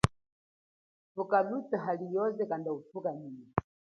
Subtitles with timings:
[1.13, 3.45] Thuka luthe halioze kanda uthuka nyima.